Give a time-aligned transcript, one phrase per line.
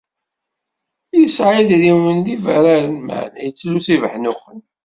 [1.19, 4.59] Yesɛa idrimen d ibararen, meɛna yettlus ibeḥnuqen